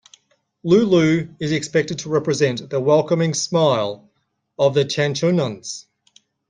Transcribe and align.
Lulu 0.63 1.35
is 1.39 1.51
expected 1.51 1.99
to 1.99 2.09
represent 2.09 2.71
the 2.71 2.79
welcoming 2.79 3.35
smile 3.35 4.09
of 4.57 4.73
the 4.73 4.83
Changchunans. 4.83 5.85